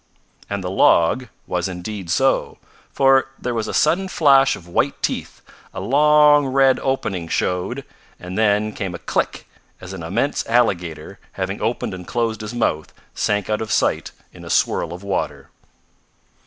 And 0.49 0.63
the 0.63 0.71
"log" 0.71 1.27
was 1.45 1.67
indeed 1.67 2.09
so, 2.09 2.57
for 2.91 3.27
there 3.37 3.53
was 3.53 3.67
a 3.67 3.71
sudden 3.75 4.07
flash 4.07 4.55
of 4.55 4.67
white 4.67 4.99
teeth, 5.03 5.43
a 5.75 5.79
long 5.79 6.47
red 6.47 6.79
opening 6.79 7.27
showed, 7.27 7.85
and 8.19 8.35
then 8.35 8.73
came 8.73 8.95
a 8.95 8.97
click 8.97 9.47
as 9.79 9.93
an 9.93 10.01
immense 10.01 10.43
alligator, 10.47 11.19
having 11.33 11.61
opened 11.61 11.93
and 11.93 12.07
closed 12.07 12.41
his 12.41 12.55
mouth, 12.55 12.91
sank 13.13 13.47
out 13.47 13.61
of 13.61 13.71
sight 13.71 14.11
in 14.33 14.43
a 14.43 14.49
swirl 14.49 14.91
of 14.91 15.03
water. 15.03 15.51